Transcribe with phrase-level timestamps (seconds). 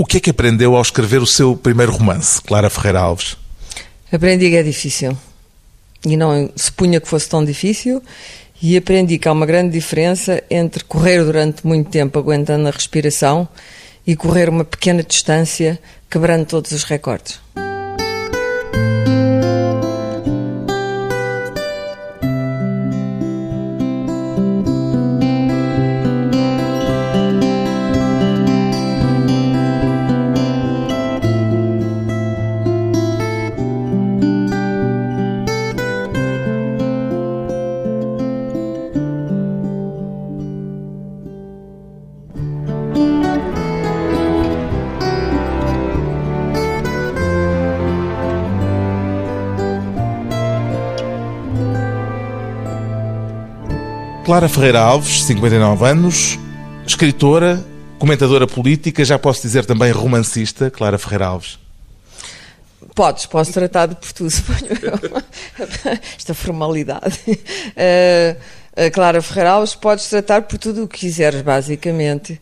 [0.00, 3.36] O que é que aprendeu ao escrever o seu primeiro romance, Clara Ferreira Alves?
[4.10, 5.14] Aprendi que é difícil.
[6.06, 8.02] E não se punha que fosse tão difícil.
[8.62, 13.46] E aprendi que há uma grande diferença entre correr durante muito tempo aguentando a respiração
[14.06, 15.78] e correr uma pequena distância
[16.08, 17.38] quebrando todos os recordes.
[54.40, 56.38] Clara Ferreira Alves, 59 anos,
[56.86, 57.62] escritora,
[57.98, 61.58] comentadora política, já posso dizer também romancista, Clara Ferreira Alves.
[62.94, 65.22] Podes, posso tratar de por tudo, suponho eu.
[66.16, 67.20] Esta formalidade.
[67.28, 72.40] Uh, Clara Ferreira Alves, podes tratar por tudo o que quiseres, basicamente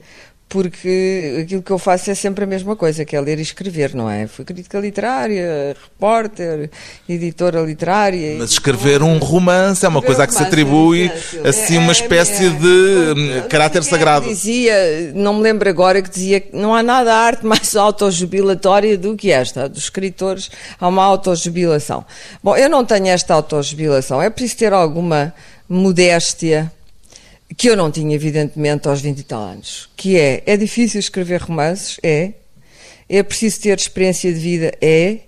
[0.49, 3.95] porque aquilo que eu faço é sempre a mesma coisa, que é ler e escrever,
[3.95, 4.27] não é?
[4.27, 6.71] Fui crítica literária, repórter,
[7.07, 8.37] editora literária.
[8.39, 11.13] Mas escrever um romance é uma coisa a que se atribui
[11.45, 14.27] é assim uma é, espécie é, de é, caráter sagrado.
[14.27, 19.15] Dizia, não me lembro agora, que dizia que não há nada arte mais autojubilatória do
[19.15, 19.69] que esta.
[19.69, 22.07] Dos escritores há uma autojubilação.
[22.43, 25.35] Bom, eu não tenho esta autojubilação, é preciso ter alguma
[25.69, 26.73] modéstia
[27.59, 31.43] que eu não tinha, evidentemente, aos 20 e tal anos, que é, é difícil escrever
[31.43, 31.99] romances?
[32.05, 32.35] É.
[33.09, 34.73] É preciso ter experiência de vida?
[34.81, 35.19] É.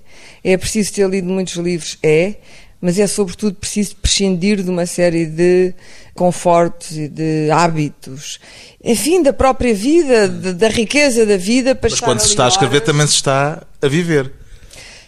[0.44, 1.98] É preciso ter lido muitos livros?
[2.00, 2.36] É.
[2.80, 5.74] Mas é, sobretudo, preciso prescindir de uma série de
[6.14, 8.38] confortos e de hábitos,
[8.82, 12.48] enfim, da própria vida, de, da riqueza da vida para Mas quando se está a
[12.48, 12.86] escrever, horas.
[12.86, 14.32] também se está a viver.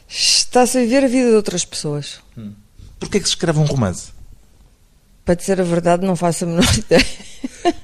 [0.09, 2.19] Está-se a viver a vida de outras pessoas.
[2.37, 2.53] Hum.
[2.99, 4.11] Porquê é que se escreve um romance?
[5.25, 7.07] Para dizer a verdade, não faço a menor ideia.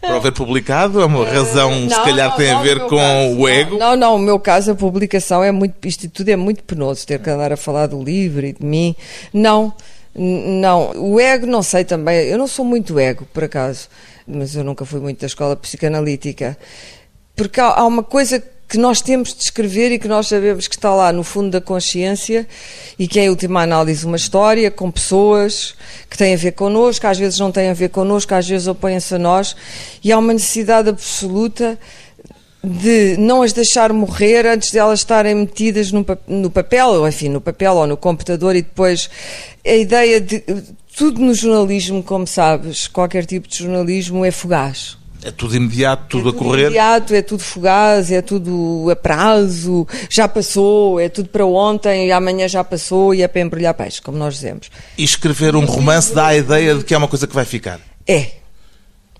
[0.01, 2.97] Para o publicado, é uma razão, não, se calhar, não, tem não, a ver com
[2.97, 3.79] caso, o ego?
[3.79, 5.87] Não, não, o meu caso, a publicação é muito.
[5.87, 8.97] Isto tudo é muito penoso, ter que andar a falar do livro e de mim.
[9.33, 9.73] Não,
[10.15, 10.93] não.
[10.97, 12.27] O ego, não sei também.
[12.27, 13.89] Eu não sou muito ego, por acaso,
[14.27, 16.59] mas eu nunca fui muito da escola psicanalítica.
[17.37, 20.75] Porque há, há uma coisa que nós temos de escrever e que nós sabemos que
[20.75, 22.47] está lá no fundo da consciência
[22.99, 25.75] e que é, em última análise, uma história com pessoas
[26.11, 29.15] que têm a ver connosco, às vezes não têm a ver connosco, às vezes opõem-se
[29.15, 29.57] a nós,
[30.05, 31.79] e há uma necessidade absoluta
[32.63, 37.31] de não as deixar morrer antes de elas estarem metidas no, no papel, ou enfim,
[37.31, 39.09] no papel ou no computador, e depois
[39.67, 40.45] a ideia de.
[40.97, 44.98] Tudo no jornalismo, como sabes, qualquer tipo de jornalismo é fugaz.
[45.23, 46.63] É tudo imediato, tudo, é tudo a correr?
[46.67, 52.13] imediato, é tudo fugaz, é tudo a prazo, já passou, é tudo para ontem e
[52.13, 54.71] amanhã já passou e é para embrulhar peixe, como nós dizemos.
[54.97, 57.81] E escrever um romance dá a ideia de que é uma coisa que vai ficar?
[58.07, 58.31] É.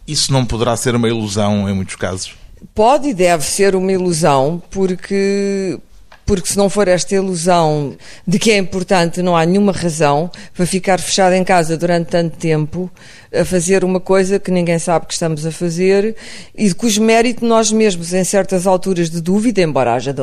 [0.07, 2.35] Isso não poderá ser uma ilusão em muitos casos?
[2.75, 5.79] Pode e deve ser uma ilusão, porque,
[6.25, 10.65] porque se não for esta ilusão de que é importante, não há nenhuma razão para
[10.65, 12.91] ficar fechado em casa durante tanto tempo
[13.35, 16.17] a fazer uma coisa que ninguém sabe que estamos a fazer
[16.55, 20.23] e de cujo mérito nós mesmos, em certas alturas de dúvida, embora haja de,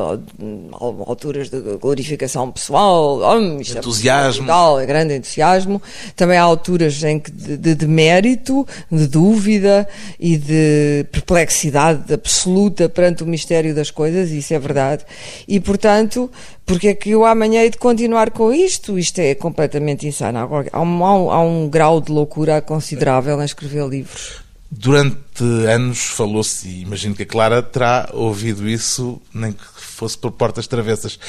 [1.07, 5.81] alturas de glorificação pessoal, oh, entusiasmo, é, é grande entusiasmo,
[6.15, 9.87] também há alturas em que de, de, de mérito, de dúvida
[10.19, 15.05] e de perplexidade absoluta perante o mistério das coisas, isso é verdade.
[15.47, 16.29] E, portanto,
[16.65, 18.97] porque é que eu amanhã hei de continuar com isto?
[18.97, 20.39] Isto é completamente insano.
[20.71, 24.43] Há um, há um grau de loucura considerável em escrever livros.
[24.71, 30.31] Durante anos falou-se, e imagino que a Clara terá ouvido isso, nem que fosse por
[30.31, 31.19] portas travessas,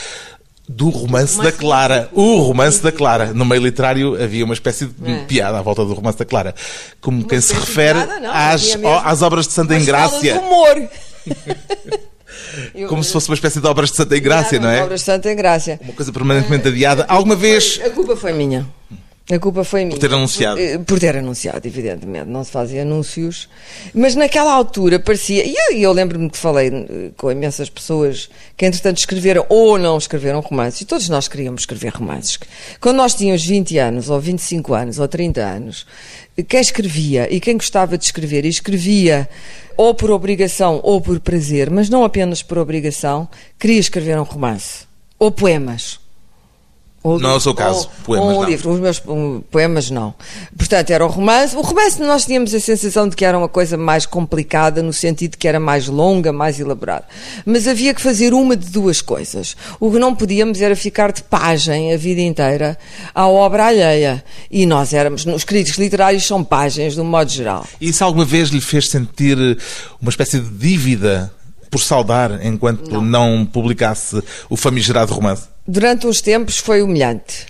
[0.67, 2.09] do romance, da Clara.
[2.13, 3.33] O romance da Clara.
[3.33, 5.25] No meio literário havia uma espécie de é.
[5.27, 6.55] piada à volta do romance da Clara.
[7.01, 10.41] Como uma quem se refere piada, não, às, às obras de Santa Engrácia.
[10.41, 10.89] humor.
[12.89, 14.83] Como se fosse uma espécie de obras de Santa Engrácia, não é?
[14.83, 15.81] Obras de Santa Engrácia.
[15.83, 17.05] Uma coisa permanentemente adiada.
[17.09, 17.81] Alguma vez.
[17.85, 18.67] A culpa foi minha.
[19.28, 19.99] A culpa foi minha.
[19.99, 20.56] Por ter anunciado.
[20.56, 22.28] Por, eh, por, ter anunciado, evidentemente.
[22.28, 23.49] Não se fazia anúncios.
[23.93, 25.44] Mas naquela altura parecia.
[25.44, 29.99] E eu, eu lembro-me que falei eh, com imensas pessoas que, entretanto, escreveram ou não
[29.99, 30.82] escreveram romances.
[30.82, 32.38] E todos nós queríamos escrever romances.
[32.81, 35.87] Quando nós tínhamos 20 anos, ou 25 anos, ou 30 anos,
[36.49, 39.29] quem escrevia e quem gostava de escrever e escrevia
[39.76, 44.87] ou por obrigação ou por prazer, mas não apenas por obrigação, queria escrever um romance
[45.19, 46.06] ou poemas
[47.06, 48.50] Ou, não é o seu caso, ou, poemas ou um não.
[48.50, 50.12] livro, os meus um, poemas não.
[50.58, 51.55] Portanto, era o romance.
[51.55, 55.31] O romance nós tínhamos a sensação de que era uma coisa mais complicada, no sentido
[55.31, 57.05] de que era mais longa, mais elaborada.
[57.44, 59.56] Mas havia que fazer uma de duas coisas.
[59.79, 62.76] O que não podíamos era ficar de página a vida inteira
[63.14, 64.25] à obra alheia.
[64.50, 67.64] E nós éramos, os críticos literários são páginas, de um modo geral.
[67.81, 69.38] E isso alguma vez lhe fez sentir
[70.03, 71.32] uma espécie de dívida
[71.70, 74.20] por saudar enquanto não, não publicasse
[74.50, 75.56] o famigerado romance?
[75.67, 77.47] Durante uns tempos foi humilhante.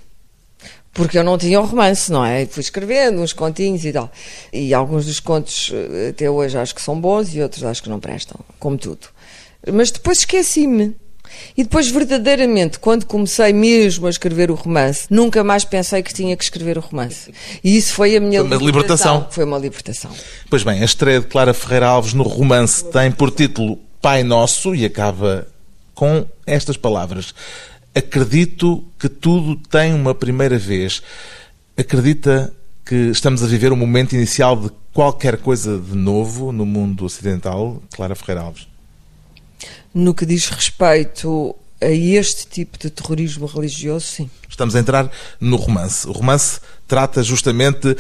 [0.93, 2.47] Porque eu não tinha o romance, não é?
[2.47, 4.11] Fui escrevendo uns continhos e tal.
[4.51, 7.91] E alguns dos contos eh, até hoje acho que são bons e outros acho que
[7.91, 9.09] não prestam, como tudo.
[9.71, 10.97] Mas depois esqueci-me.
[11.57, 16.37] E depois, verdadeiramente, quando comecei mesmo a escrever o romance, nunca mais pensei que tinha
[16.37, 17.33] que escrever o romance.
[17.63, 18.67] E isso foi a minha foi libertação.
[18.67, 19.27] libertação.
[19.31, 20.11] Foi uma libertação.
[20.49, 24.75] Pois bem, a estreia de Clara Ferreira Alves no romance tem por título Pai Nosso
[24.75, 25.47] e acaba
[25.95, 27.35] com estas palavras.
[27.97, 31.03] Acredito que tudo tem uma primeira vez.
[31.75, 32.53] Acredita
[32.85, 37.83] que estamos a viver um momento inicial de qualquer coisa de novo no mundo ocidental,
[37.95, 38.69] Clara Ferreira Alves?
[39.95, 44.31] No que diz respeito a este tipo de terrorismo religioso, sim.
[44.47, 45.11] Estamos a entrar
[45.41, 46.07] no romance.
[46.07, 47.97] O romance trata justamente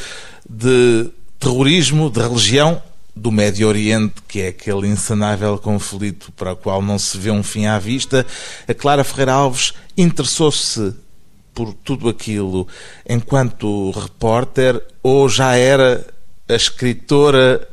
[0.46, 1.10] de
[1.40, 2.82] terrorismo, de religião
[3.16, 7.42] do Médio Oriente, que é aquele insanável conflito para o qual não se vê um
[7.42, 8.26] fim à vista,
[8.68, 10.94] a Clara Ferreira Alves interessou-se
[11.54, 12.68] por tudo aquilo
[13.08, 16.06] enquanto repórter ou já era
[16.46, 17.66] a escritora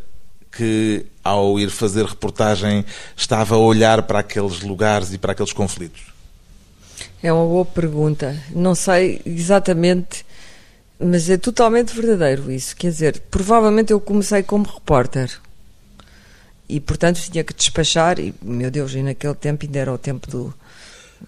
[0.49, 2.85] que, ao ir fazer reportagem,
[3.17, 6.13] estava a olhar para aqueles lugares e para aqueles conflitos?
[7.21, 8.41] É uma boa pergunta.
[8.51, 10.25] Não sei exatamente
[10.99, 12.75] mas é totalmente verdadeiro isso.
[12.75, 15.39] Quer dizer, provavelmente eu comecei como repórter.
[16.67, 18.19] E, portanto, tinha que despachar.
[18.19, 20.53] E, meu Deus, e naquele tempo ainda era o tempo do,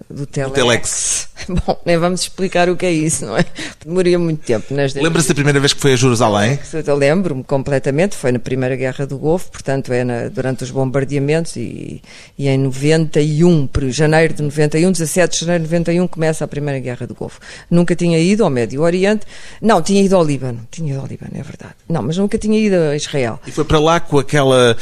[0.10, 0.54] do Telex.
[0.54, 1.30] Telex.
[1.66, 3.46] Bom, nem vamos explicar o que é isso, não é?
[3.84, 4.66] Demoria muito tempo.
[4.72, 6.60] Lembra-se da primeira vez que foi a Jerusalém?
[6.86, 11.56] Eu lembro-me completamente, foi na Primeira Guerra do Golfo, portanto é na, durante os bombardeamentos
[11.56, 12.02] e,
[12.38, 16.80] e em 91, por janeiro de 91, 17 de janeiro de 91, começa a Primeira
[16.80, 17.40] Guerra do Golfo.
[17.70, 19.26] Nunca tinha ido ao Médio Oriente,
[19.62, 21.74] não, tinha ido ao Líbano, tinha ido ao Líbano, é verdade.
[21.88, 23.40] Não, mas nunca tinha ido a Israel.
[23.46, 24.78] E foi para lá com aquela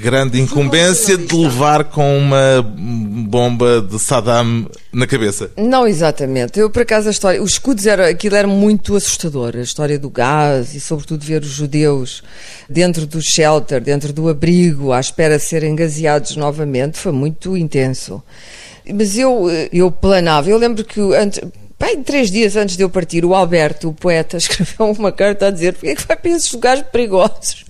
[0.00, 4.41] grande incumbência de levar com uma bomba de Saddam
[4.92, 5.50] na cabeça.
[5.56, 6.58] Não exatamente.
[6.58, 7.42] Eu, por acaso, a história.
[7.42, 9.56] Os escudos, era, aquilo era muito assustador.
[9.56, 12.22] A história do gás e, sobretudo, ver os judeus
[12.68, 18.22] dentro do shelter, dentro do abrigo, à espera de serem gaseados novamente, foi muito intenso.
[18.92, 20.48] Mas eu, eu planava.
[20.48, 21.40] Eu lembro que antes.
[21.78, 25.50] Bem, três dias antes de eu partir, o Alberto, o poeta, escreveu uma carta a
[25.50, 27.64] dizer porque é que vai para esses lugares perigosos?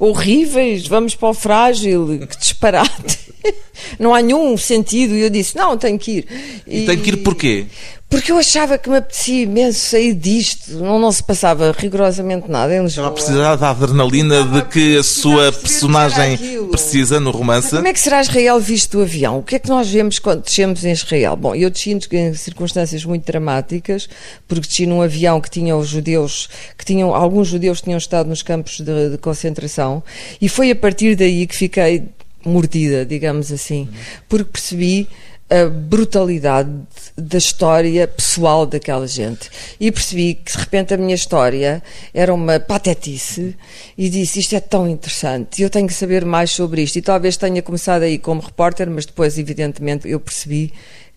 [0.00, 3.29] horríveis, vamos para o frágil, que disparate.
[3.98, 5.14] Não há nenhum sentido.
[5.14, 6.26] E eu disse, não, tenho que ir.
[6.66, 7.66] E, e tem que ir porquê?
[8.10, 10.72] Porque eu achava que me apetecia imenso sair disto.
[10.72, 12.88] Não, não se passava rigorosamente nada em Lisboa.
[12.88, 16.36] Estava a precisar da adrenalina de que a sua personagem
[16.72, 17.68] precisa no romance.
[17.68, 19.38] Mas como é que será Israel visto do avião?
[19.38, 21.36] O que é que nós vemos quando descemos em Israel?
[21.36, 24.08] Bom, eu desci em circunstâncias muito dramáticas,
[24.48, 28.42] porque desci num avião que tinha os judeus, que tinham, alguns judeus tinham estado nos
[28.42, 30.02] campos de, de concentração,
[30.40, 32.08] e foi a partir daí que fiquei
[32.44, 33.88] mordida, digamos assim,
[34.28, 35.08] porque percebi
[35.50, 36.70] a brutalidade
[37.16, 39.50] da história pessoal daquela gente.
[39.80, 41.82] E percebi que de repente a minha história
[42.14, 43.56] era uma patetice
[43.98, 46.96] e disse isto é tão interessante, eu tenho que saber mais sobre isto.
[46.96, 50.72] E talvez tenha começado aí como repórter, mas depois, evidentemente, eu percebi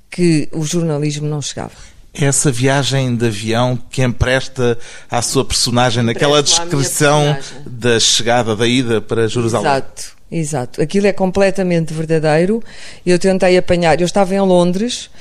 [0.09, 1.73] que o jornalismo não chegava.
[2.13, 4.77] Essa viagem de avião que empresta
[5.09, 9.67] à sua personagem naquela descrição da chegada, da ida para Jerusalém.
[9.67, 10.13] Exato.
[10.33, 10.81] Exato.
[10.81, 12.63] Aquilo é completamente verdadeiro.
[13.05, 14.01] Eu tentei apanhar.
[14.01, 15.11] Eu estava em Londres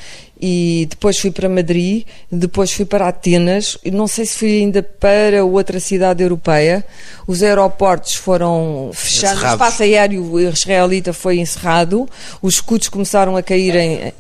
[0.41, 4.83] e depois fui para Madrid, depois fui para Atenas, e não sei se fui ainda
[4.83, 6.85] para outra cidade europeia.
[7.29, 12.09] Os aeroportos foram fechados, o espaço aéreo israelita foi encerrado,
[12.41, 14.13] os escudos começaram a cair em,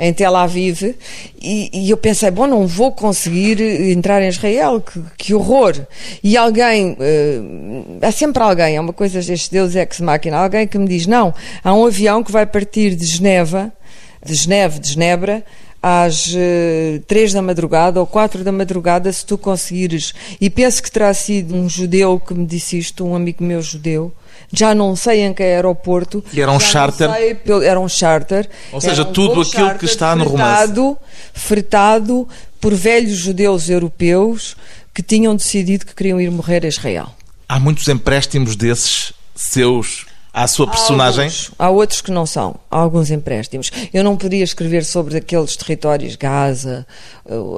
[0.00, 0.96] em Tel Aviv
[1.42, 5.78] e, e, eu pensei, bom, não vou conseguir entrar em Israel, que, que horror.
[6.24, 10.88] E alguém, uh, há sempre alguém, é uma coisa, este Deus ex-máquina, alguém que me
[10.88, 13.70] diz, não, há um avião que vai partir de Geneva,
[14.24, 15.44] de Geneve, de Genebra,
[15.82, 20.14] às uh, três da madrugada ou quatro da madrugada, se tu conseguires.
[20.40, 24.10] E penso que terá sido um judeu que me disse isto, um amigo meu judeu,
[24.52, 26.24] já não sei em que aeroporto.
[26.32, 27.10] E era um charter?
[27.10, 28.48] Sei, era um charter.
[28.72, 30.72] Ou seja, um tudo aquilo que está no romance.
[31.32, 32.28] Fretado
[32.60, 34.56] por velhos judeus europeus
[34.92, 37.08] que tinham decidido que queriam ir morrer a Israel.
[37.48, 41.24] Há muitos empréstimos desses seus à sua personagem?
[41.24, 42.56] Há, alguns, há outros que não são.
[42.70, 43.70] Há alguns empréstimos.
[43.92, 46.86] Eu não poderia escrever sobre aqueles territórios, Gaza,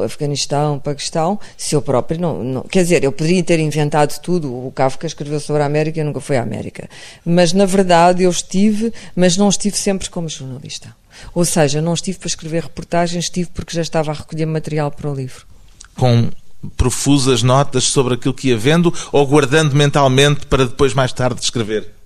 [0.05, 4.49] Afeganistão, Paquistão, se eu próprio não, não, Quer dizer, eu poderia ter inventado tudo.
[4.49, 6.88] O Kafka escreveu sobre a América e nunca foi à América.
[7.25, 10.95] Mas, na verdade, eu estive, mas não estive sempre como jornalista.
[11.35, 15.11] Ou seja, não estive para escrever reportagens, estive porque já estava a recolher material para
[15.11, 15.47] o livro.
[15.95, 16.31] Com
[16.76, 22.01] profusas notas sobre aquilo que ia vendo ou guardando mentalmente para depois mais tarde escrever?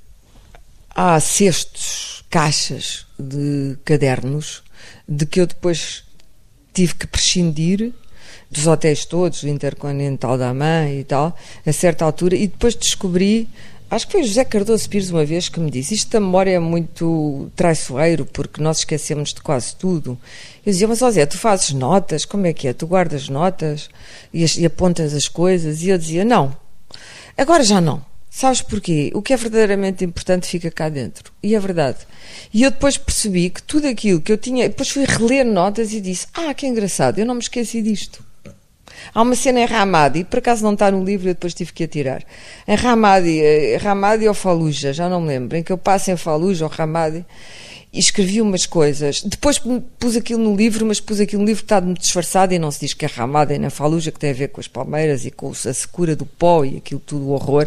[0.96, 4.62] Há cestos, caixas de cadernos
[5.06, 6.04] de que eu depois
[6.72, 7.92] tive que prescindir
[8.50, 11.36] dos hotéis todos, o Intercontinental da Mãe e tal,
[11.66, 13.46] a certa altura, e depois descobri,
[13.90, 16.58] acho que foi José Cardoso Pires uma vez que me disse, isto da memória é
[16.58, 20.18] muito traiçoeiro, porque nós esquecemos de quase tudo.
[20.64, 22.72] Eu dizia, mas Zé, tu fazes notas, como é que é?
[22.72, 23.90] Tu guardas notas
[24.32, 25.82] e, e apontas as coisas?
[25.82, 26.56] E eu dizia, não,
[27.36, 28.02] agora já não.
[28.36, 29.10] Sabes porquê?
[29.14, 31.32] O que é verdadeiramente importante fica cá dentro.
[31.42, 32.00] E é verdade.
[32.52, 34.68] E eu depois percebi que tudo aquilo que eu tinha.
[34.68, 38.22] Depois fui reler notas e disse: Ah, que engraçado, eu não me esqueci disto.
[39.14, 41.84] Há uma cena em Ramadi, por acaso não está no livro, eu depois tive que
[41.84, 42.22] atirar.
[42.68, 46.16] Em Ramadi, eh, Ramadi ou Faluja, já não me lembro, em que eu passo em
[46.18, 47.24] Faluja ou Ramadi
[47.90, 49.22] e escrevi umas coisas.
[49.22, 49.58] Depois
[49.98, 52.70] pus aquilo no livro, mas pus aquilo no livro que está muito disfarçado e não
[52.70, 55.30] se diz que é Ramadi na Faluja, que tem a ver com as palmeiras e
[55.30, 57.66] com a secura do pó e aquilo tudo, o horror.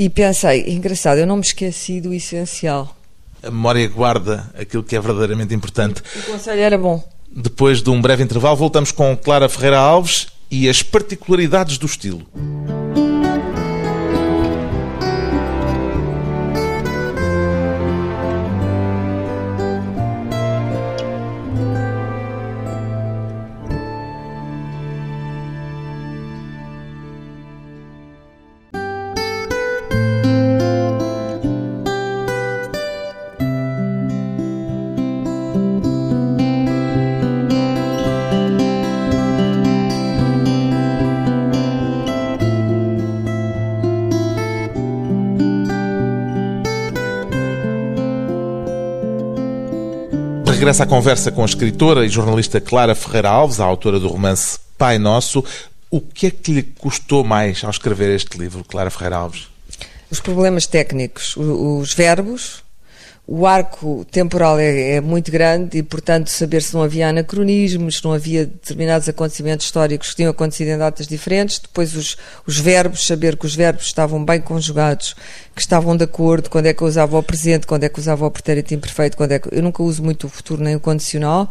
[0.00, 2.96] E pensei, engraçado, eu não me esqueci do essencial.
[3.42, 6.00] A memória guarda aquilo que é verdadeiramente importante.
[6.14, 7.02] O conselho era bom.
[7.28, 12.24] Depois de um breve intervalo, voltamos com Clara Ferreira Alves e as particularidades do estilo.
[50.58, 54.58] Regressa à conversa com a escritora e jornalista Clara Ferreira Alves, a autora do romance
[54.76, 55.44] Pai Nosso.
[55.88, 59.46] O que é que lhe custou mais ao escrever este livro, Clara Ferreira Alves?
[60.10, 62.64] Os problemas técnicos, os verbos,
[63.24, 68.04] o arco temporal é, é, muito grande e, portanto, saber se não havia anacronismos, se
[68.04, 73.06] não havia determinados acontecimentos históricos que tinham acontecido em datas diferentes, depois os, os verbos,
[73.06, 75.14] saber que os verbos estavam bem conjugados,
[75.58, 78.24] que estavam de acordo, quando é que eu usava o presente, quando é que usava
[78.24, 79.48] o pretérito imperfeito, quando é que...
[79.50, 81.50] Eu nunca uso muito o futuro nem o condicional.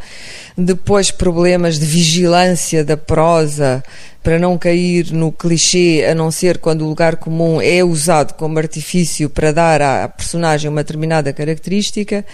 [0.57, 3.83] Depois, problemas de vigilância da prosa,
[4.23, 8.57] para não cair no clichê, a não ser quando o lugar comum é usado como
[8.57, 12.25] artifício para dar à personagem uma determinada característica.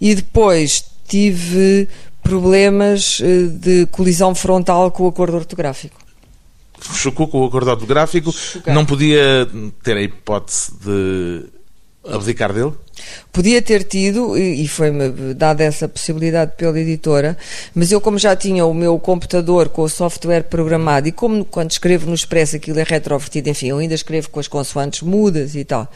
[0.00, 1.88] E depois tive
[2.20, 6.05] problemas eh, de colisão frontal com o acordo ortográfico.
[6.80, 8.34] Chocou com o acordo ortográfico,
[8.66, 9.48] não podia
[9.82, 11.44] ter a hipótese de
[12.08, 12.72] abdicar dele?
[13.32, 17.36] Podia ter tido, e foi-me dada essa possibilidade pela editora,
[17.74, 21.70] mas eu, como já tinha o meu computador com o software programado, e como quando
[21.70, 25.64] escrevo no Expresso aquilo é retrovertido, enfim, eu ainda escrevo com as consoantes mudas e
[25.64, 25.90] tal.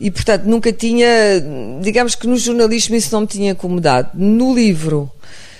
[0.00, 1.06] E, portanto, nunca tinha,
[1.80, 4.10] digamos que no jornalismo isso não me tinha incomodado.
[4.14, 5.08] No livro,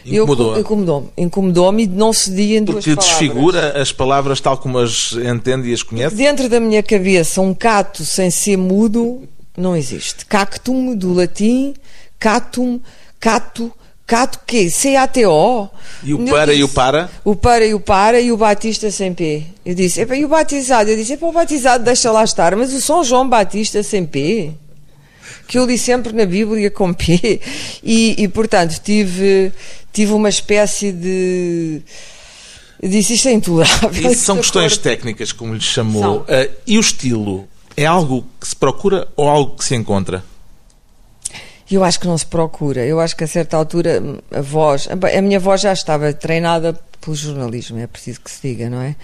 [0.04, 0.58] Incomodou.
[0.58, 1.08] Incomodou-me.
[1.16, 3.06] Incomodou-me e não cedia em Porque duas palavras.
[3.06, 6.14] Porque desfigura as palavras tal como as entende e as conhece?
[6.14, 9.22] Dentro da minha cabeça, um cato sem ser mudo
[9.56, 10.26] não existe.
[10.26, 11.74] Cactum, do latim,
[12.18, 12.80] catum,
[13.20, 13.70] cato,
[14.06, 14.70] cato quê?
[14.70, 15.68] C-A-T-O.
[16.02, 17.10] E o para disse, e o para?
[17.24, 19.44] O para e o para e o Batista sem P.
[19.64, 20.90] Eu disse, e o batizado?
[20.90, 24.52] Eu disse, o batizado deixa lá estar, mas o São João Batista sem P.
[25.52, 27.38] Que eu li sempre na Bíblia com P.
[27.84, 29.52] E, e portanto, tive,
[29.92, 31.82] tive uma espécie de...
[32.82, 34.10] Disse, isto é intolerável.
[34.10, 36.20] Isso são questões técnicas, como lhe chamou.
[36.20, 36.26] Uh,
[36.66, 37.46] e o estilo?
[37.76, 40.24] É algo que se procura ou algo que se encontra?
[41.70, 42.86] Eu acho que não se procura.
[42.86, 44.88] Eu acho que a certa altura a voz.
[44.90, 48.96] A minha voz já estava treinada pelo jornalismo, é preciso que se diga, não é?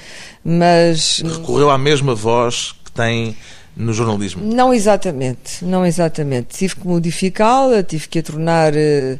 [0.42, 1.22] Mas.
[1.22, 3.36] Recorreu à mesma voz que tem
[3.78, 4.42] no jornalismo?
[4.44, 6.58] Não exatamente, não exatamente.
[6.58, 9.18] Tive que modificá-la, tive que a tornar uh,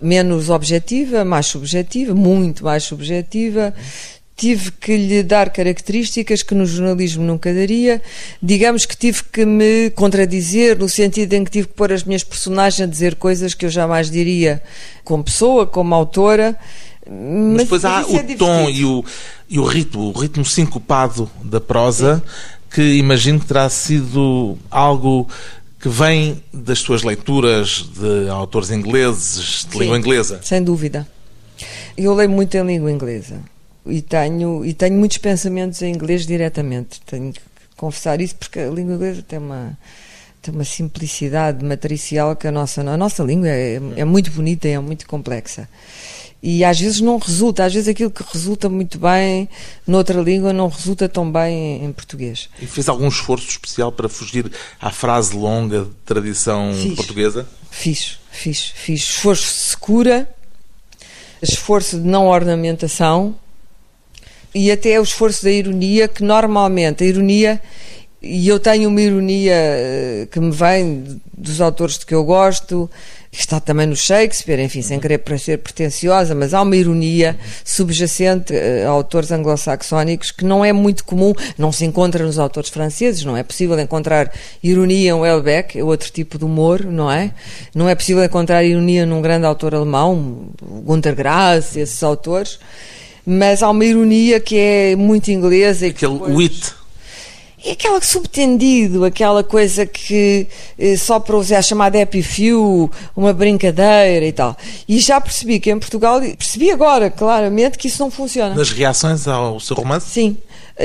[0.00, 3.74] menos objetiva, mais subjetiva, muito mais subjetiva
[4.38, 8.00] tive que lhe dar características que no jornalismo nunca daria.
[8.40, 12.22] Digamos que tive que me contradizer no sentido em que tive que pôr as minhas
[12.22, 14.62] personagens a dizer coisas que eu jamais diria
[15.02, 16.56] como pessoa, como autora.
[17.04, 19.04] Mas, mas depois há o é tom e o,
[19.48, 22.57] e o ritmo, o ritmo sincopado da prosa, Sim.
[22.70, 25.28] Que imagino que terá sido algo
[25.80, 29.78] que vem das suas leituras de autores ingleses, de Sim.
[29.78, 30.40] língua inglesa.
[30.42, 31.06] Sem dúvida.
[31.96, 33.40] Eu leio muito em língua inglesa
[33.86, 37.00] e tenho, e tenho muitos pensamentos em inglês diretamente.
[37.06, 37.40] Tenho que
[37.76, 39.78] confessar isso porque a língua inglesa tem uma,
[40.42, 44.72] tem uma simplicidade matricial que a nossa, a nossa língua é, é muito bonita e
[44.72, 45.68] é muito complexa.
[46.40, 49.48] E às vezes não resulta, às vezes aquilo que resulta muito bem
[49.84, 52.48] noutra língua não resulta tão bem em, português.
[52.62, 56.94] E fez algum esforço especial para fugir à frase longa de tradição Fiz.
[56.94, 57.48] portuguesa?
[57.70, 60.28] Fiz, fiz, fiz esforço de secura,
[61.42, 63.34] esforço de não ornamentação
[64.54, 67.60] e até o esforço da ironia, que normalmente a ironia,
[68.22, 72.90] e eu tenho uma ironia eh, que me vem dos autores de que eu gosto,
[73.30, 78.84] está também no Shakespeare, enfim, sem querer parecer pretenciosa, mas há uma ironia subjacente eh,
[78.84, 83.36] a autores anglo-saxónicos que não é muito comum, não se encontra nos autores franceses, não
[83.36, 84.32] é possível encontrar
[84.62, 87.32] ironia em Welbeck, é outro tipo de humor, não é?
[87.74, 90.48] Não é possível encontrar ironia num grande autor alemão,
[90.84, 92.58] Gunter Grass, esses autores,
[93.24, 96.74] mas há uma ironia que é muito inglesa que Aquele depois- wit.
[97.64, 100.46] E aquela subtendido, aquela coisa que
[100.78, 104.56] eh, só para usar a chamada happy few, uma brincadeira e tal.
[104.88, 108.54] E já percebi que em Portugal, percebi agora claramente que isso não funciona.
[108.54, 110.08] Nas reações ao seu romance?
[110.08, 110.36] Sim.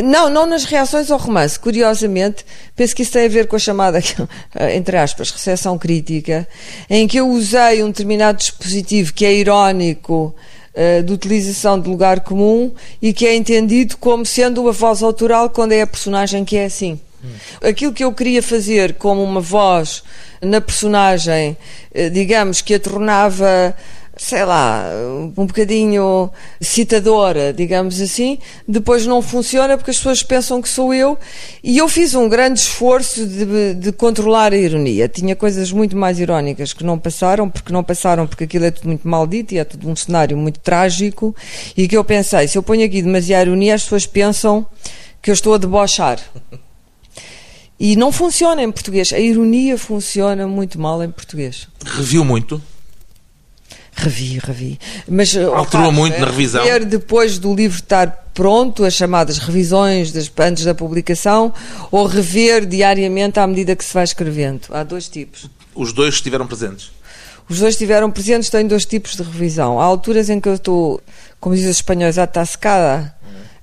[0.03, 1.59] Não, não nas reações ao romance.
[1.59, 2.43] Curiosamente,
[2.75, 3.99] penso que isso tem a ver com a chamada,
[4.73, 6.47] entre aspas, recepção crítica,
[6.89, 10.35] em que eu usei um determinado dispositivo que é irónico
[10.73, 15.49] eh, de utilização de lugar comum e que é entendido como sendo uma voz autoral
[15.49, 16.99] quando é a personagem que é assim.
[17.61, 20.03] Aquilo que eu queria fazer como uma voz
[20.41, 21.55] na personagem,
[21.93, 23.75] eh, digamos, que a tornava
[24.15, 24.89] sei lá,
[25.35, 26.29] um bocadinho
[26.61, 31.17] citadora, digamos assim, depois não funciona porque as pessoas pensam que sou eu
[31.63, 35.07] e eu fiz um grande esforço de, de controlar a ironia.
[35.07, 38.87] Tinha coisas muito mais irónicas que não passaram, porque não passaram porque aquilo é tudo
[38.87, 41.35] muito maldito e é tudo um cenário muito trágico
[41.75, 44.65] e que eu pensei, se eu ponho aqui demasiada ironia as pessoas pensam
[45.21, 46.19] que eu estou a debochar.
[47.79, 49.11] E não funciona em português.
[49.11, 51.67] A ironia funciona muito mal em português.
[51.83, 52.61] Reviu muito?
[53.95, 54.79] Revi, revi.
[55.07, 56.63] Mas, eh, Alterou opa, muito na revisão?
[56.63, 61.53] Ver depois do livro estar pronto, as chamadas revisões das, antes da publicação,
[61.91, 64.61] ou rever diariamente à medida que se vai escrevendo.
[64.71, 65.49] Há dois tipos.
[65.75, 66.91] Os dois estiveram presentes.
[67.47, 69.79] Os dois estiveram presentes, tenho dois tipos de revisão.
[69.79, 71.01] Há alturas em que eu estou,
[71.39, 73.13] como dizem os espanhóis, atascada,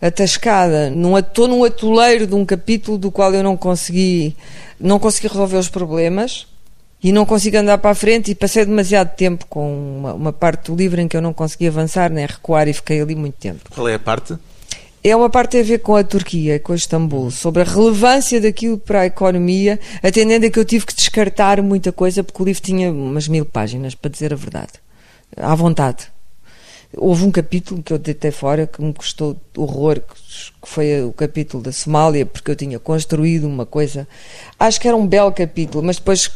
[0.01, 4.37] atascada, num, estou num atoleiro de um capítulo do qual eu não consegui,
[4.79, 6.47] não consegui resolver os problemas
[7.03, 10.71] e não consigo andar para a frente e passei demasiado tempo com uma, uma parte
[10.71, 13.71] do livro em que eu não consegui avançar nem recuar e fiquei ali muito tempo.
[13.71, 14.37] Qual é a parte?
[15.03, 19.01] É uma parte a ver com a Turquia, com Istambul, sobre a relevância daquilo para
[19.01, 22.93] a economia, atendendo a que eu tive que descartar muita coisa, porque o livro tinha
[22.93, 24.73] umas mil páginas, para dizer a verdade.
[25.39, 26.09] À vontade.
[26.95, 31.63] Houve um capítulo que eu deitei fora que me custou horror, que foi o capítulo
[31.63, 34.07] da Somália, porque eu tinha construído uma coisa.
[34.59, 36.31] Acho que era um belo capítulo, mas depois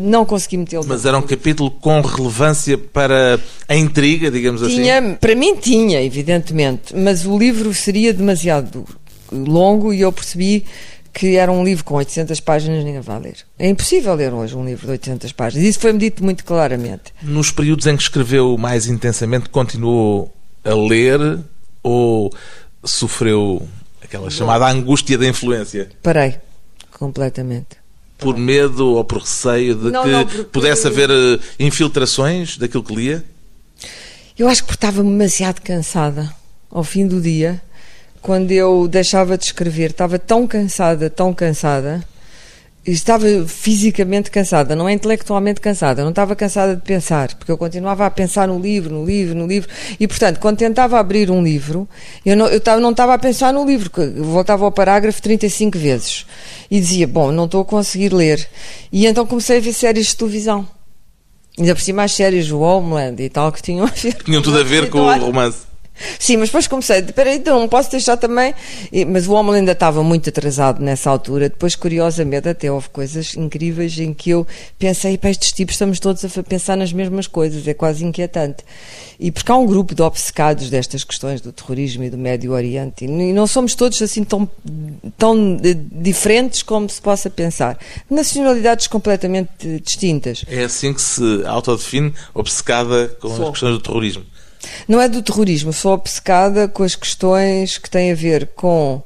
[0.00, 0.84] não consegui metê-lo.
[0.86, 4.76] Mas era um capítulo com relevância para a intriga, digamos assim?
[4.76, 8.84] Tinha, para mim tinha, evidentemente, mas o livro seria demasiado
[9.30, 10.64] longo e eu percebi
[11.12, 13.36] que era um livro com 800 páginas, ninguém vai ler.
[13.58, 15.66] É impossível ler hoje um livro de 800 páginas.
[15.66, 17.12] Isso foi-me dito muito claramente.
[17.22, 20.32] Nos períodos em que escreveu mais intensamente, continuou
[20.64, 21.40] a ler
[21.82, 22.32] ou
[22.84, 23.66] sofreu
[24.02, 25.88] aquela chamada angústia da influência?
[26.02, 26.36] Parei,
[26.92, 27.79] completamente.
[28.20, 32.82] Por medo ou por receio de Não, que não, porque- pudesse haver eh, infiltrações daquilo
[32.84, 33.24] que lia?
[34.38, 36.32] Eu acho que porque estava demasiado cansada
[36.70, 37.60] ao fim do dia,
[38.22, 42.02] quando eu deixava de escrever, estava tão cansada, tão cansada,
[42.86, 48.06] estava fisicamente cansada, não é intelectualmente cansada, não estava cansada de pensar, porque eu continuava
[48.06, 51.88] a pensar no livro, no livro, no livro, e portanto, quando tentava abrir um livro,
[52.24, 56.26] eu não, eu estava, não estava a pensar no livro, voltava ao parágrafo 35 vezes,
[56.70, 58.48] e dizia, bom, não estou a conseguir ler,
[58.90, 60.66] e então comecei a ver séries de televisão.
[61.58, 64.58] Ainda por cima as séries do Homeland e tal que tinham a ver Tinham tudo
[64.58, 65.69] a ver com o romance.
[66.18, 68.54] Sim, mas depois comecei, peraí, então não posso deixar também.
[68.92, 71.48] E- Mas o Homeland ainda estava muito atrasado nessa altura.
[71.48, 74.46] Depois, curiosamente, até houve coisas incríveis em que eu
[74.78, 78.64] pensei, para estes tipos estamos todos a pensar nas mesmas coisas, é quase inquietante.
[79.18, 83.04] E porque há um grupo de obcecados destas questões do terrorismo e do Médio Oriente,
[83.04, 84.48] e não somos todos assim tão,
[85.18, 87.78] tão eh, diferentes como se possa pensar.
[88.08, 90.44] Nacionalidades completamente distintas.
[90.48, 93.44] É assim que se autodefine, obcecada com Sou.
[93.46, 94.24] as questões do terrorismo.
[94.86, 99.02] Não é do terrorismo, sou obcecada com as questões que têm a ver com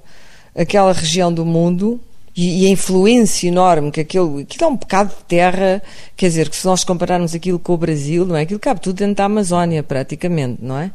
[0.54, 2.00] aquela região do mundo
[2.36, 5.80] e, a influência enorme que aquilo, aquilo é um bocado de terra,
[6.16, 8.42] quer dizer, que se nós compararmos aquilo com o Brasil, não é?
[8.42, 10.90] Aquilo cabe tudo dentro da Amazónia, praticamente, não é?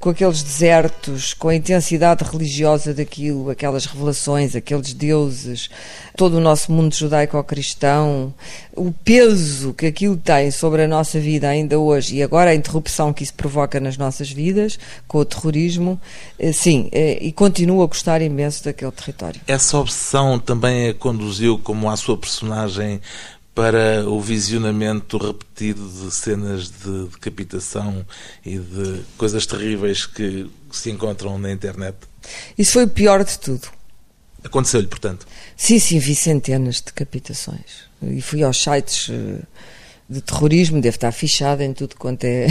[0.00, 5.68] Com aqueles desertos, com a intensidade religiosa daquilo, aquelas revelações, aqueles deuses,
[6.16, 8.32] todo o nosso mundo judaico-cristão,
[8.74, 13.12] o peso que aquilo tem sobre a nossa vida ainda hoje e agora a interrupção
[13.12, 16.00] que isso provoca nas nossas vidas com o terrorismo,
[16.38, 19.38] eh, sim, eh, e continuo a gostar imenso daquele território.
[19.46, 23.02] Essa obsessão também a conduziu como a sua personagem
[23.60, 28.06] para o visionamento repetido de cenas de decapitação
[28.42, 31.94] e de coisas terríveis que se encontram na internet?
[32.56, 33.68] Isso foi o pior de tudo.
[34.42, 35.26] Aconteceu-lhe, portanto?
[35.58, 37.84] Sim, sim, vi centenas de decapitações.
[38.00, 39.42] E fui aos sites eh,
[40.10, 42.48] de terrorismo, deve estar fichada em tudo quanto é.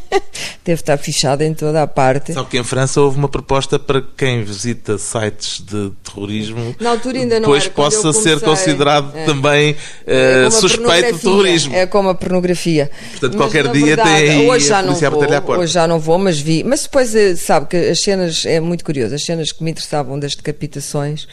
[0.62, 2.34] deve estar fichada em toda a parte.
[2.34, 6.76] Só que em França houve uma proposta para quem visita sites de terrorismo.
[6.78, 9.24] Na altura ainda não depois era, possa ser considerado é.
[9.24, 9.74] também
[10.06, 11.74] é uh, suspeito de terrorismo.
[11.74, 12.90] É como a pornografia.
[13.12, 15.58] Portanto, mas, qualquer dia verdade, tem aí hoje já não vou.
[15.58, 16.62] Hoje já não vou, mas vi.
[16.62, 20.18] Mas depois, eh, sabe que as cenas, é muito curioso, as cenas que me interessavam
[20.18, 21.26] das decapitações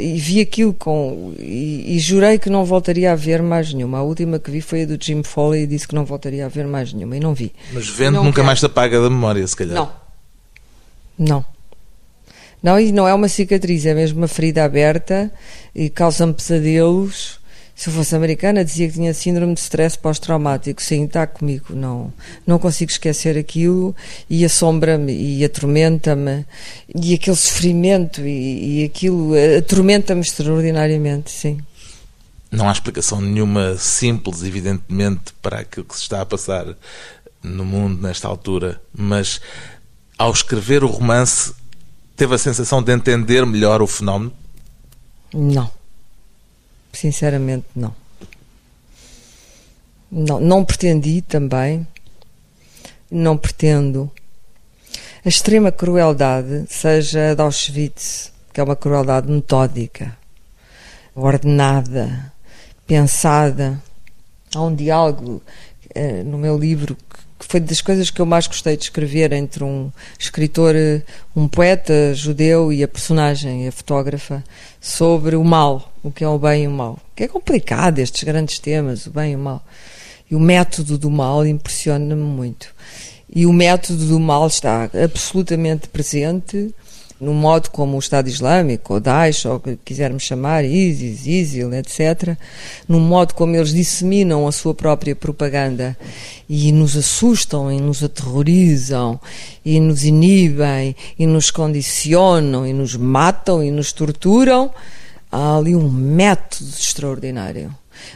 [0.00, 1.34] e vi aquilo com.
[1.38, 3.98] E, e, jurei que não voltaria a ver mais nenhuma.
[3.98, 6.48] A última que vi foi a do Jim Foley e disse que não voltaria a
[6.48, 7.16] ver mais nenhuma.
[7.16, 7.52] E não vi.
[7.72, 8.46] Mas vendo nunca quero.
[8.46, 9.74] mais se apaga da memória, se calhar.
[9.74, 9.92] Não.
[11.18, 11.44] Não.
[12.62, 15.32] Não, e não é uma cicatriz, é mesmo uma ferida aberta
[15.74, 17.39] e causa-me pesadelos
[17.74, 20.82] se eu fosse americana, dizia que tinha síndrome de stress pós-traumático.
[20.82, 21.74] Sim, está comigo.
[21.74, 22.12] Não,
[22.46, 23.94] não consigo esquecer aquilo
[24.28, 26.44] e assombra-me e atormenta-me.
[26.94, 31.58] E aquele sofrimento e, e aquilo atormenta-me extraordinariamente, sim.
[32.50, 36.66] Não há explicação nenhuma simples, evidentemente, para aquilo que se está a passar
[37.42, 39.40] no mundo nesta altura, mas
[40.18, 41.54] ao escrever o romance,
[42.14, 44.32] teve a sensação de entender melhor o fenómeno?
[45.32, 45.70] Não.
[47.00, 47.96] Sinceramente, não.
[50.12, 51.86] Não, não pretendi também,
[53.10, 54.10] não pretendo.
[55.24, 60.14] A extrema crueldade, seja a de Auschwitz, que é uma crueldade metódica,
[61.14, 62.30] ordenada,
[62.86, 63.82] pensada.
[64.54, 65.40] Há um diálogo
[65.94, 66.98] eh, no meu livro
[67.40, 70.74] que foi das coisas que eu mais gostei de escrever entre um escritor,
[71.34, 74.44] um poeta judeu e a personagem, a fotógrafa,
[74.78, 76.98] sobre o mal, o que é o bem e o mal.
[77.16, 79.64] Que é complicado estes grandes temas, o bem e o mal.
[80.30, 82.74] E o método do mal impressiona-me muito.
[83.34, 86.74] E o método do mal está absolutamente presente
[87.20, 91.72] no modo como o Estado Islâmico, ou Daesh, ou o que quisermos chamar, ISIS, ISIL,
[91.74, 92.36] etc.,
[92.88, 95.96] no modo como eles disseminam a sua própria propaganda
[96.48, 99.20] e nos assustam, e nos aterrorizam,
[99.62, 104.70] e nos inibem, e nos condicionam, e nos matam, e nos torturam,
[105.30, 107.74] há ali um método extraordinário.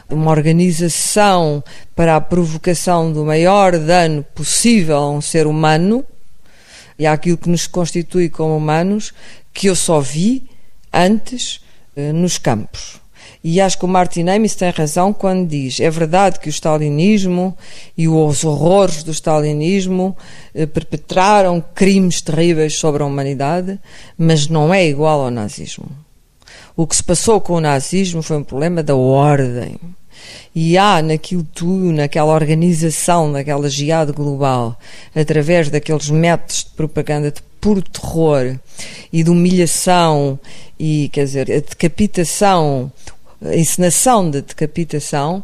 [0.09, 1.63] Uma organização
[1.95, 6.03] para a provocação do maior dano possível a um ser humano,
[6.97, 9.13] e aquilo que nos constitui como humanos
[9.53, 10.49] que eu só vi
[10.91, 11.61] antes
[11.95, 12.99] eh, nos campos.
[13.43, 17.55] E acho que o Martin Amis tem razão quando diz é verdade que o stalinismo
[17.97, 20.17] e os horrores do stalinismo
[20.53, 23.79] eh, perpetraram crimes terríveis sobre a humanidade,
[24.17, 25.85] mas não é igual ao nazismo.
[26.75, 29.79] O que se passou com o nazismo foi um problema da ordem
[30.53, 34.77] e há naquilo tudo, naquela organização, naquela geada global,
[35.13, 38.57] através daqueles métodos de propaganda de puro terror
[39.11, 40.39] e de humilhação
[40.79, 42.91] e, quer dizer, a decapitação,
[43.43, 45.43] a encenação da decapitação,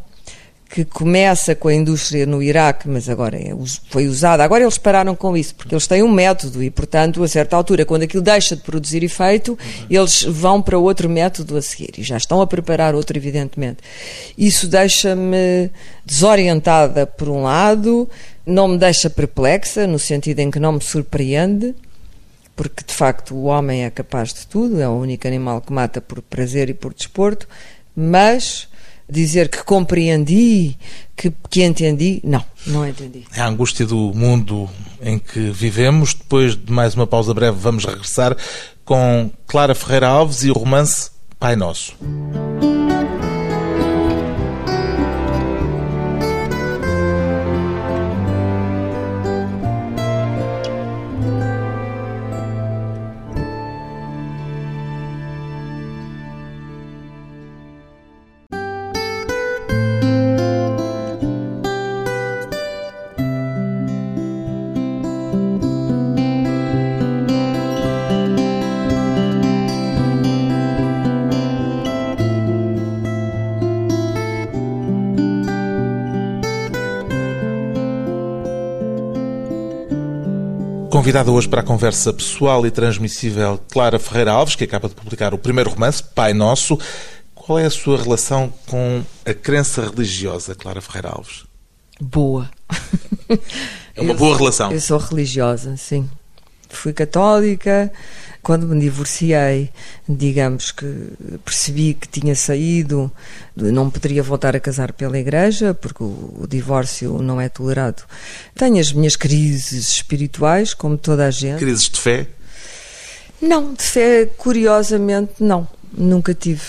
[0.71, 3.53] que começa com a indústria no Iraque, mas agora é,
[3.89, 4.41] foi usada.
[4.41, 7.85] Agora eles pararam com isso, porque eles têm um método e, portanto, a certa altura,
[7.85, 12.15] quando aquilo deixa de produzir efeito, eles vão para outro método a seguir e já
[12.15, 13.79] estão a preparar outro, evidentemente.
[14.37, 15.69] Isso deixa-me
[16.05, 18.09] desorientada, por um lado,
[18.45, 21.75] não me deixa perplexa, no sentido em que não me surpreende,
[22.55, 25.99] porque de facto o homem é capaz de tudo, é o único animal que mata
[25.99, 27.45] por prazer e por desporto,
[27.93, 28.70] mas
[29.11, 30.77] dizer que compreendi,
[31.15, 33.25] que, que entendi, não, não entendi.
[33.35, 34.69] É a angústia do mundo
[35.01, 36.13] em que vivemos.
[36.13, 38.35] Depois de mais uma pausa breve, vamos regressar
[38.85, 41.93] com Clara Ferreira Alves e o romance Pai Nosso.
[81.11, 85.33] Convidada hoje para a conversa pessoal e transmissível Clara Ferreira Alves, que acaba de publicar
[85.33, 86.79] o primeiro romance, Pai Nosso.
[87.35, 91.43] Qual é a sua relação com a crença religiosa, Clara Ferreira Alves?
[91.99, 92.49] Boa.
[93.93, 94.71] É uma boa relação.
[94.71, 96.09] Eu sou religiosa, sim.
[96.69, 97.91] Fui católica.
[98.51, 99.69] Quando me divorciei,
[100.09, 100.85] digamos que
[101.45, 103.09] percebi que tinha saído,
[103.55, 108.03] não poderia voltar a casar pela igreja, porque o, o divórcio não é tolerado.
[108.53, 111.59] Tenho as minhas crises espirituais, como toda a gente.
[111.59, 112.27] Crises de fé?
[113.41, 115.65] Não, de fé, curiosamente, não.
[115.97, 116.59] Nunca tive.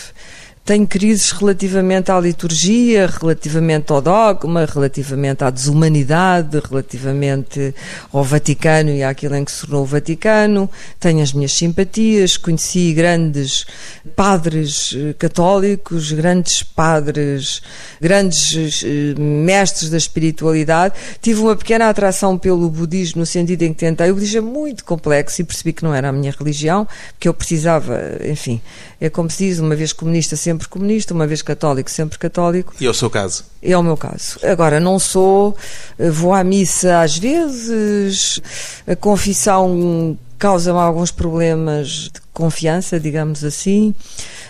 [0.64, 7.74] Tenho crises relativamente à liturgia, relativamente ao dogma, relativamente à desumanidade, relativamente
[8.12, 10.70] ao Vaticano e àquilo em que se tornou o Vaticano.
[11.00, 13.66] Tenho as minhas simpatias, conheci grandes
[14.14, 17.60] padres eh, católicos, grandes padres,
[18.00, 20.94] grandes eh, mestres da espiritualidade.
[21.20, 24.12] Tive uma pequena atração pelo budismo no sentido em que tentei.
[24.12, 27.34] O budismo é muito complexo e percebi que não era a minha religião, porque eu
[27.34, 28.60] precisava, enfim,
[29.00, 32.74] é como se diz, uma vez comunista, sempre comunista, uma vez católico, sempre católico.
[32.80, 33.44] E é o seu caso?
[33.62, 34.38] É o meu caso.
[34.42, 35.56] Agora, não sou,
[35.98, 38.40] eh, vou à missa às vezes,
[38.86, 43.94] a confissão causa-me alguns problemas de confiança, digamos assim.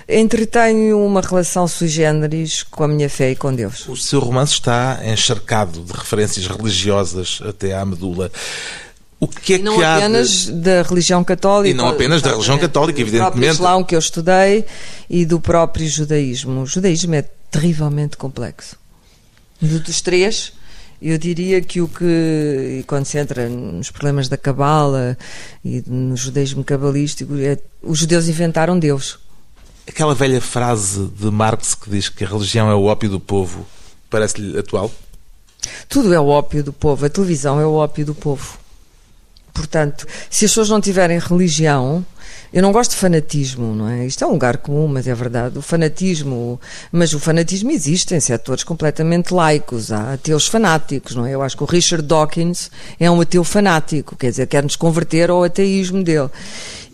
[0.09, 3.87] Entretenho uma relação sui generis com a minha fé e com Deus.
[3.87, 8.33] O seu romance está encharcado de referências religiosas até à medula.
[9.23, 10.53] O que é e não que apenas de...
[10.53, 11.73] da religião católica.
[11.73, 13.39] E não apenas da religião católica, evidentemente.
[13.39, 14.65] Do Islão que eu estudei
[15.09, 16.63] e do próprio judaísmo.
[16.63, 18.75] O judaísmo é terrivelmente complexo.
[19.61, 20.53] Dos três,
[21.01, 25.17] eu diria que o que, e quando se entra nos problemas da cabala
[25.65, 29.21] e no judaísmo cabalístico, é, os judeus inventaram Deus.
[29.87, 33.65] Aquela velha frase de Marx que diz que a religião é o ópio do povo,
[34.11, 34.91] parece-lhe atual?
[35.89, 37.07] Tudo é o ópio do povo.
[37.07, 38.61] A televisão é o ópio do povo.
[39.53, 42.05] Portanto, se as pessoas não tiverem religião,
[42.53, 44.07] eu não gosto de fanatismo, não é?
[44.07, 45.59] Isto é um lugar comum, mas é verdade.
[45.59, 46.61] O fanatismo,
[46.91, 49.91] mas o fanatismo existe em setores completamente laicos.
[49.91, 51.35] Há ateus fanáticos, não é?
[51.35, 55.31] Eu acho que o Richard Dawkins é um ateu fanático, quer dizer, quer nos converter
[55.31, 56.29] ao ateísmo dele.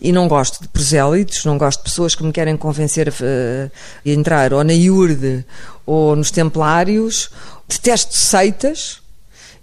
[0.01, 4.09] E não gosto de prosélitos, não gosto de pessoas que me querem convencer a, a
[4.09, 5.45] entrar ou na IURD
[5.85, 7.31] ou nos Templários.
[7.69, 9.01] Detesto seitas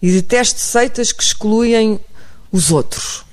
[0.02, 2.02] e detesto seitas que excluem
[2.56, 3.26] os outros.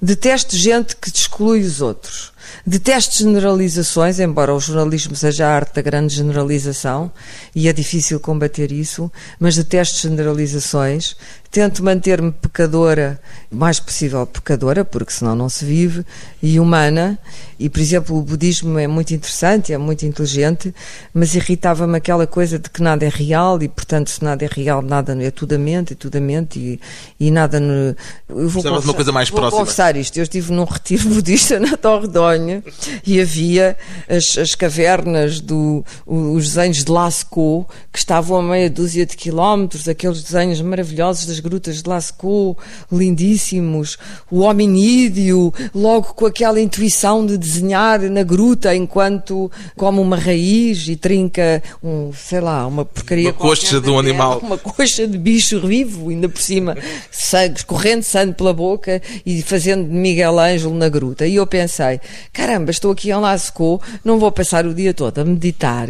[0.00, 2.32] Detesto gente que exclui os outros.
[2.66, 7.12] Detesto generalizações, embora o jornalismo seja a arte da grande generalização
[7.54, 11.14] e é difícil combater isso, mas detesto generalizações.
[11.54, 16.04] Tento manter-me pecadora, o mais possível pecadora, porque senão não se vive,
[16.42, 17.16] e humana.
[17.60, 20.74] E, por exemplo, o budismo é muito interessante, é muito inteligente,
[21.14, 24.82] mas irritava-me aquela coisa de que nada é real e, portanto, se nada é real,
[24.82, 26.80] nada é tudo a mente, é tudo a mente e,
[27.20, 27.60] e nada.
[27.60, 27.94] No...
[28.28, 29.60] Eu vou confessar, uma coisa mais vou próxima.
[29.60, 30.16] confessar isto.
[30.16, 32.64] Eu estive num retiro budista na Torredonha
[33.06, 33.76] e havia
[34.08, 39.88] as, as cavernas, do, os desenhos de Lascaux, que estavam a meia dúzia de quilómetros,
[39.88, 42.56] aqueles desenhos maravilhosos das grutas de Lascaux,
[42.90, 43.98] lindíssimos,
[44.30, 50.96] o hominídeo, logo com aquela intuição de desenhar na gruta enquanto come uma raiz e
[50.96, 53.28] trinca um, sei lá, uma porcaria.
[53.28, 54.38] Uma coxa de um animal.
[54.38, 56.76] Uma coxa de bicho vivo, ainda por cima,
[57.10, 61.26] sangue, escorrendo sangue pela boca e fazendo de Miguel Ângelo na gruta.
[61.26, 62.00] E eu pensei,
[62.32, 65.88] caramba, estou aqui em Lascaux, não vou passar o dia todo a meditar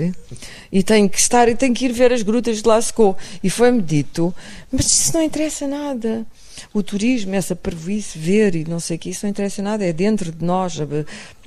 [0.74, 3.16] e tenho que estar e tenho que ir ver as grutas de Lascaux.
[3.44, 4.34] E foi-me dito,
[4.72, 6.26] mas isso não interessa nada.
[6.72, 9.92] O turismo, essa parvoíce, ver e não sei o que, isso não interessa nada, é
[9.92, 10.78] dentro de nós.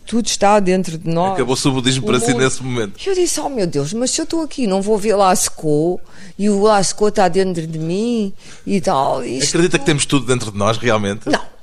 [0.06, 1.34] Tudo está dentro de nós.
[1.34, 3.00] Acabou-se o budismo para si nesse momento.
[3.06, 6.02] Eu disse, oh meu Deus, mas se eu estou aqui, não vou ver Lascaux
[6.38, 8.34] e o Lascaux está dentro de mim
[8.66, 9.20] e tal.
[9.20, 11.30] Acredita que temos tudo dentro de nós, realmente?
[11.30, 11.57] Não.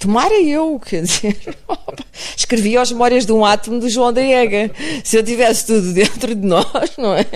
[0.00, 1.36] Tomara eu, quer dizer,
[2.34, 4.70] escrevi as memórias de um átomo do João da Ega.
[5.04, 7.26] Se eu tivesse tudo dentro de nós, não é?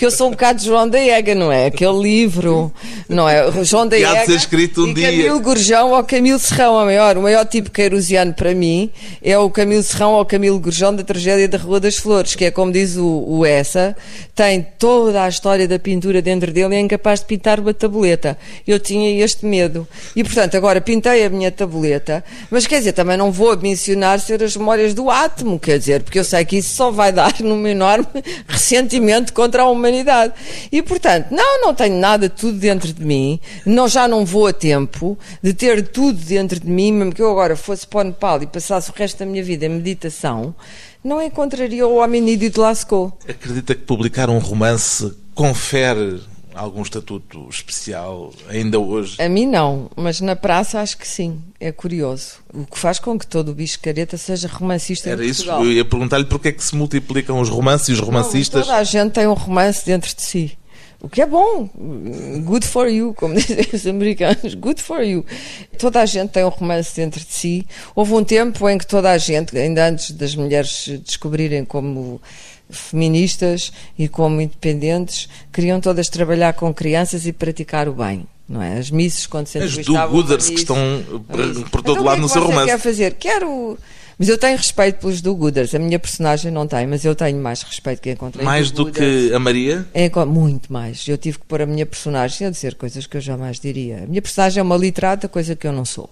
[0.00, 1.66] Eu sou um bocado de João da Ega, não é?
[1.66, 2.72] Aquele livro,
[3.10, 3.52] não é?
[3.62, 4.24] João da Ega.
[4.24, 5.10] ser escrito um e dia.
[5.10, 8.90] Camilo Gurjão ou Camilo Serrão, a maior, o maior tipo queirusiano para mim
[9.22, 12.50] é o Camilo Serrão ou Camilo Gurjão da tragédia da Rua das Flores, que é
[12.50, 13.94] como diz o, o Essa,
[14.34, 18.38] tem toda a história da pintura dentro dele e é incapaz de pintar uma tabuleta.
[18.66, 19.86] Eu tinha este medo.
[20.16, 22.13] E portanto, agora pintei a minha tabuleta
[22.50, 26.18] mas quer dizer, também não vou mencionar ser as memórias do átomo, quer dizer, porque
[26.18, 28.06] eu sei que isso só vai dar num enorme
[28.46, 30.34] ressentimento contra a humanidade.
[30.70, 34.52] E portanto, não, não tenho nada tudo dentro de mim, não, já não vou a
[34.52, 38.42] tempo de ter tudo dentro de mim, mesmo que eu agora fosse para o Nepal
[38.42, 40.54] e passasse o resto da minha vida em meditação,
[41.02, 43.12] não encontraria o hominídeo de Lascaux.
[43.28, 46.20] Acredita que publicar um romance confere
[46.54, 49.20] algum estatuto especial ainda hoje?
[49.20, 51.40] A mim não, mas na praça acho que sim.
[51.60, 52.34] É curioso.
[52.52, 55.84] O que faz com que todo o bicho careta seja romancista Era isso, eu ia
[55.84, 58.66] perguntar-lhe porque é que se multiplicam os romances e os Não, romancistas.
[58.66, 60.56] toda a gente tem um romance dentro de si.
[61.00, 61.68] O que é bom.
[62.44, 64.54] Good for you, como dizem os americanos.
[64.54, 65.24] Good for you.
[65.78, 67.66] Toda a gente tem um romance dentro de si.
[67.94, 72.22] Houve um tempo em que toda a gente, ainda antes das mulheres se descobrirem como
[72.70, 78.26] feministas e como independentes, queriam todas trabalhar com crianças e praticar o bem.
[78.48, 78.78] Não é?
[78.78, 81.64] As misses, quando se As do-gooders a que estão miss.
[81.70, 82.66] por- todo Então, lado o no que é seu que você romance.
[82.72, 83.14] quer fazer?
[83.14, 83.78] Quero...
[84.16, 85.74] Mas eu tenho respeito pelos do-gooders.
[85.74, 88.44] A minha personagem não tem, mas eu tenho mais respeito que encontrei.
[88.44, 89.28] Mais do do-gooders.
[89.30, 89.88] que a Maria?
[89.92, 91.08] É muito mais.
[91.08, 94.04] Eu tive que pôr a minha personagem a dizer coisas que eu jamais diria.
[94.04, 96.08] A minha personagem é uma literata, coisa que eu não sou.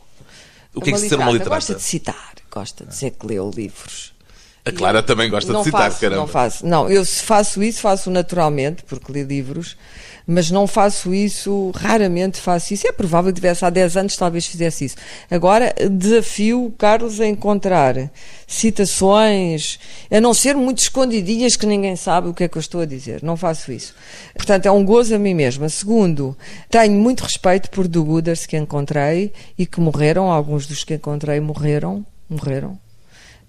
[0.74, 1.74] O que é que se ser uma Gosta literata?
[1.76, 4.12] de citar, gosta de dizer que leu livros.
[4.64, 6.20] A Clara também gosta de citar, faço, caramba.
[6.20, 6.64] Não faço.
[6.64, 9.76] Não, eu se faço isso, faço naturalmente, porque li livros,
[10.24, 12.86] mas não faço isso, raramente faço isso.
[12.86, 14.96] É provável que tivesse há 10 anos, talvez fizesse isso.
[15.28, 18.08] Agora, desafio o Carlos a encontrar
[18.46, 22.82] citações, a não ser muito escondidinhas que ninguém sabe o que é que eu estou
[22.82, 23.20] a dizer.
[23.20, 23.92] Não faço isso.
[24.32, 25.68] Portanto, é um gozo a mim mesma.
[25.68, 26.36] Segundo,
[26.70, 30.30] tenho muito respeito por do-gooders que encontrei e que morreram.
[30.30, 32.06] Alguns dos que encontrei morreram.
[32.30, 32.78] Morreram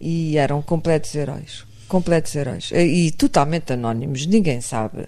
[0.03, 1.63] e eram completos heróis.
[1.87, 2.71] Completos heróis.
[2.71, 5.07] E, totalmente anónimos, ninguém sabe.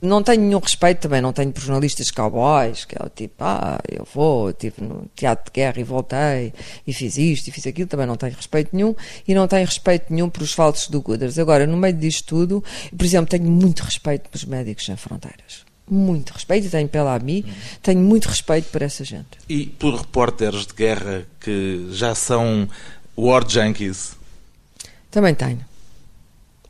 [0.00, 3.80] Não tenho nenhum respeito também, não tenho por jornalistas cowboys, que é o tipo, ah,
[3.90, 6.52] eu vou, estive no teatro de guerra e voltei,
[6.86, 8.94] e fiz isto e fiz aquilo, também não tenho respeito nenhum,
[9.26, 11.38] e não tenho respeito nenhum por os falsos do Gooders.
[11.38, 12.62] Agora, no meio disto tudo,
[12.96, 15.64] por exemplo, tenho muito respeito pelos médicos sem fronteiras.
[15.88, 17.46] Muito respeito, e tenho pela AMI,
[17.82, 19.38] tenho muito respeito por essa gente.
[19.48, 22.68] E por repórteres de guerra que já são
[23.16, 24.15] war junkies?
[25.16, 25.64] Também tenho.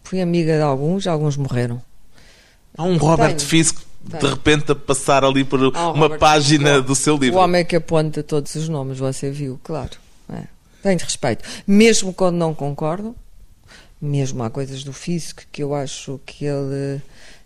[0.05, 1.83] Fui amiga de alguns, alguns morreram.
[2.79, 3.41] Há um Robert.
[3.41, 4.35] Fisk de Tenho.
[4.35, 7.41] repente a passar ali por um uma Robert página Fisk, do seu livro.
[7.41, 9.91] O homem que aponta todos os nomes, você viu, claro.
[10.33, 10.45] É.
[10.81, 11.45] Tenho respeito.
[11.67, 13.17] Mesmo quando não concordo,
[14.01, 17.03] mesmo há coisas do Fisk que eu acho que ele,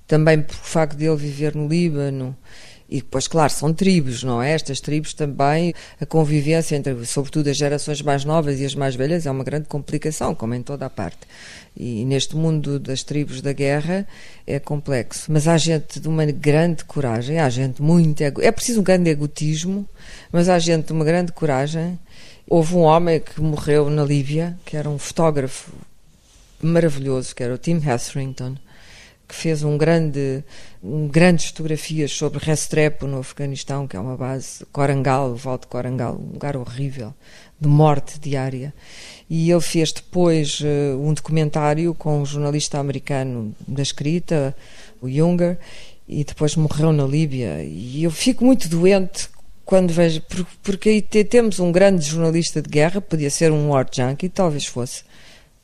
[0.06, 2.36] também por facto de ele viver no Líbano,
[2.90, 4.50] e depois, claro, são tribos, não é?
[4.50, 9.26] Estas tribos também, a convivência entre, sobretudo, as gerações mais novas e as mais velhas
[9.26, 11.20] é uma grande complicação, como em toda a parte.
[11.76, 14.04] E neste mundo das tribos da guerra
[14.44, 15.30] é complexo.
[15.30, 18.22] Mas há gente de uma grande coragem, há gente muito.
[18.22, 18.42] Ego...
[18.42, 19.88] É preciso um grande egotismo,
[20.32, 21.96] mas há gente de uma grande coragem.
[22.48, 25.70] Houve um homem que morreu na Líbia, que era um fotógrafo
[26.60, 28.56] maravilhoso, que era o Tim Hetherington,
[29.30, 30.44] que fez um grande,
[30.82, 35.66] um grandes fotografias sobre Restrepo no Afeganistão, que é uma base, Korangal, o Val de
[35.68, 37.14] Korangal, um lugar horrível,
[37.60, 38.74] de morte diária.
[39.28, 44.54] E ele fez depois uh, um documentário com um jornalista americano da escrita,
[45.00, 45.58] o Junger,
[46.08, 47.62] e depois morreu na Líbia.
[47.62, 49.28] E eu fico muito doente
[49.64, 50.20] quando vejo,
[50.64, 54.66] porque, aí te- temos um grande jornalista de guerra, podia ser um war junkie, talvez
[54.66, 55.04] fosse.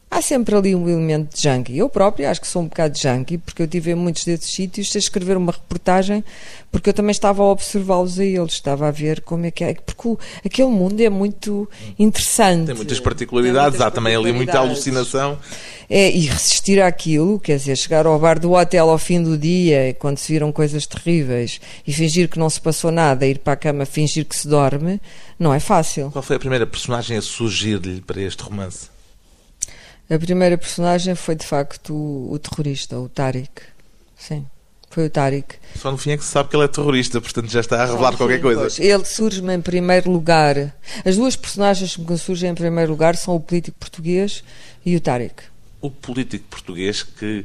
[0.08, 1.76] Há sempre ali um elemento de junkie.
[1.76, 4.94] Eu própria acho que sou um bocado junkie, porque eu tive em muitos desses sítios
[4.94, 6.24] a escrever uma reportagem,
[6.70, 9.74] porque eu também estava a observá-los a eles, estava a ver como é que é.
[9.74, 12.66] Porque o- aquele mundo é muito interessante.
[12.66, 15.38] Tem muitas particularidades, Tem muitas há também ali muita alucinação.
[15.90, 19.94] É, e resistir àquilo, quer dizer, chegar ao bar do hotel ao fim do dia,
[19.98, 23.56] quando se viram coisas terríveis, e fingir que não se passou nada, ir para a
[23.56, 25.00] cama fingir que se dorme,
[25.38, 26.10] não é fácil.
[26.12, 28.94] Qual foi a primeira personagem a surgir-lhe para este romance?
[30.08, 33.62] A primeira personagem foi de facto o, o terrorista, o Tariq.
[34.16, 34.46] Sim,
[34.88, 35.56] foi o Tariq.
[35.76, 37.86] Só no fim é que se sabe que ele é terrorista, portanto já está a
[37.86, 38.60] revelar qualquer coisa.
[38.60, 40.74] Pois, ele surge-me em primeiro lugar.
[41.04, 44.44] As duas personagens que me surgem em primeiro lugar são o político português
[44.84, 45.42] e o Tariq.
[45.80, 47.44] O político português que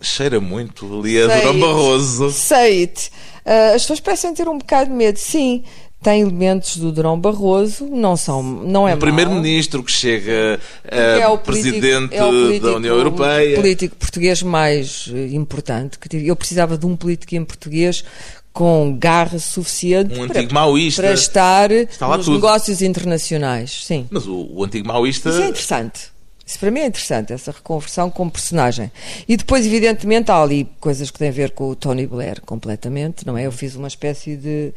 [0.00, 1.58] cheira muito ali a it.
[1.58, 2.30] Barroso.
[2.30, 3.10] Sei it.
[3.44, 5.18] Ah, as pessoas parecem ter um bocado de medo.
[5.18, 5.64] Sim,
[6.02, 8.98] tem elementos do Durão Barroso, não são, não é mau.
[9.00, 13.56] primeiro-ministro que chega a É o político- presidente é o político- da União O Europeia.
[13.56, 15.98] político português mais eh, importante.
[15.98, 18.04] que tive- Eu precisava de um político em português
[18.52, 21.02] com garra suficiente Um para, maoísta.
[21.02, 22.34] para estar nos tudo.
[22.34, 23.84] negócios internacionais.
[23.84, 24.06] Sim.
[24.10, 25.28] Mas o, o antigo maoísta.
[25.30, 26.00] Isso é interessante.
[26.48, 28.90] Isso para mim é interessante, essa reconversão como personagem.
[29.28, 33.26] E depois, evidentemente, há ali coisas que têm a ver com o Tony Blair, completamente,
[33.26, 33.44] não é?
[33.44, 34.72] Eu fiz uma espécie de,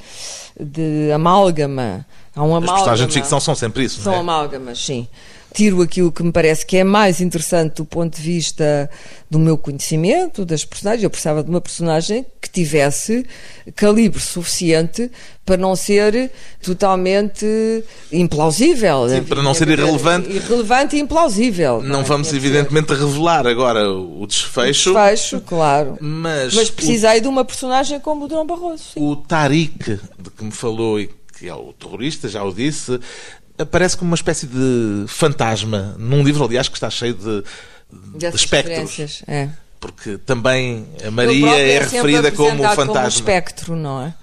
[0.59, 2.05] de amálgama
[2.35, 2.73] Há um As amálgama.
[2.73, 4.21] personagens de ficção são sempre isso, São não é?
[4.21, 5.07] amálgamas, sim.
[5.53, 8.89] Tiro aquilo que me parece que é mais interessante do ponto de vista
[9.29, 11.03] do meu conhecimento das personagens.
[11.03, 13.25] Eu precisava de uma personagem que tivesse
[13.75, 15.11] calibre suficiente
[15.45, 16.31] para não ser
[16.61, 17.45] totalmente
[18.11, 19.09] implausível.
[19.09, 20.29] Sim, para não ser irrelevante.
[20.29, 21.81] Irrelevante e implausível.
[21.81, 22.03] Não é?
[22.03, 22.53] vamos, Tinha que ser.
[22.55, 25.97] evidentemente, revelar agora o desfecho, Desfecho, claro.
[25.99, 28.83] mas, Mas precisei de uma personagem como o Dom Barroso.
[28.93, 28.99] sim.
[28.99, 32.99] o, o Tariq, de que me falou e que é o terrorista, já o disse,
[33.61, 37.43] aparece como uma espécie de fantasma, num livro, aliás, que está cheio de,
[38.17, 39.23] de espectros.
[39.27, 39.49] É.
[39.79, 43.19] Porque também a Maria é sempre referida como um apresentado como um fantasma.
[43.19, 44.13] espectro, não é?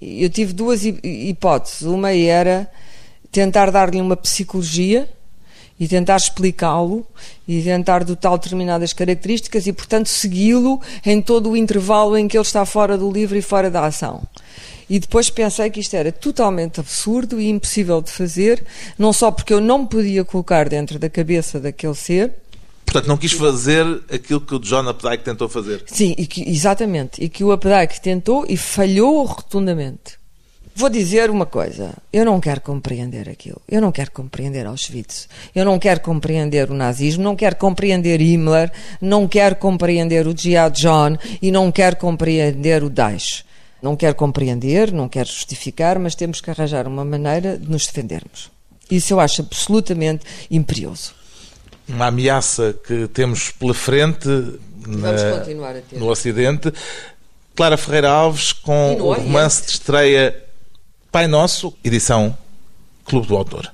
[0.00, 1.82] Eu tive duas hi- hipóteses.
[1.82, 2.70] Uma era
[3.30, 5.08] tentar dar-lhe uma psicologia
[5.78, 7.06] e tentar explicá-lo
[7.48, 12.44] e tentar de determinadas características e, portanto, segui-lo em todo o intervalo em que ele
[12.44, 14.22] está fora do livro e fora da ação.
[14.88, 18.64] E depois pensei que isto era totalmente absurdo e impossível de fazer,
[18.98, 22.32] não só porque eu não me podia colocar dentro da cabeça daquele ser,
[22.84, 25.82] Portanto, não quis fazer aquilo que o John Updike tentou fazer.
[25.86, 27.20] Sim, e que- exatamente.
[27.24, 30.12] E que o Updike tentou e falhou rotundamente.
[30.76, 31.92] Vou dizer uma coisa.
[32.12, 33.60] Eu não quero compreender aquilo.
[33.68, 35.28] Eu não quero compreender Auschwitz.
[35.54, 37.24] Eu não quero compreender o nazismo.
[37.24, 38.70] Não quero compreender Himmler.
[39.00, 41.16] Não quero compreender o Jihad John.
[41.42, 43.44] E não quero compreender o Daesh.
[43.84, 48.50] Não quero compreender, não quero justificar, mas temos que arranjar uma maneira de nos defendermos.
[48.90, 51.12] Isso eu acho absolutamente imperioso.
[51.86, 54.26] Uma ameaça que temos pela frente
[54.86, 55.12] na-
[55.98, 56.72] no Ocidente.
[57.54, 60.42] Clara Ferreira Alves com o romance de estreia
[61.12, 62.34] Pai Nosso, edição
[63.04, 63.70] Clube do Autor.